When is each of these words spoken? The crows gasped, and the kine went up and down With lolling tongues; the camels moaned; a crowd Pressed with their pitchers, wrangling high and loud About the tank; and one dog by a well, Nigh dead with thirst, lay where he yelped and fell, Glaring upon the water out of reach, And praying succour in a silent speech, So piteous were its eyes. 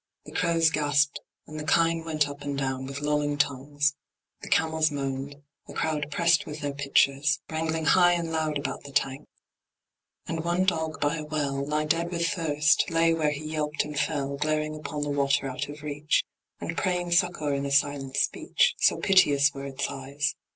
The 0.25 0.31
crows 0.31 0.71
gasped, 0.71 1.19
and 1.45 1.59
the 1.59 1.63
kine 1.63 2.03
went 2.03 2.27
up 2.27 2.41
and 2.41 2.57
down 2.57 2.87
With 2.87 3.01
lolling 3.01 3.37
tongues; 3.37 3.93
the 4.41 4.47
camels 4.49 4.89
moaned; 4.89 5.35
a 5.67 5.73
crowd 5.73 6.09
Pressed 6.09 6.47
with 6.47 6.61
their 6.61 6.73
pitchers, 6.73 7.39
wrangling 7.51 7.85
high 7.85 8.13
and 8.13 8.31
loud 8.31 8.57
About 8.57 8.83
the 8.83 8.91
tank; 8.91 9.27
and 10.25 10.43
one 10.43 10.63
dog 10.65 10.99
by 10.99 11.17
a 11.17 11.23
well, 11.23 11.63
Nigh 11.67 11.85
dead 11.85 12.09
with 12.09 12.27
thirst, 12.27 12.89
lay 12.89 13.13
where 13.13 13.29
he 13.29 13.45
yelped 13.45 13.85
and 13.85 13.95
fell, 13.99 14.37
Glaring 14.37 14.73
upon 14.75 15.03
the 15.03 15.11
water 15.11 15.45
out 15.47 15.69
of 15.69 15.83
reach, 15.83 16.23
And 16.59 16.75
praying 16.75 17.11
succour 17.11 17.53
in 17.53 17.63
a 17.67 17.71
silent 17.71 18.17
speech, 18.17 18.73
So 18.79 18.97
piteous 18.97 19.53
were 19.53 19.65
its 19.65 19.87
eyes. 19.87 20.33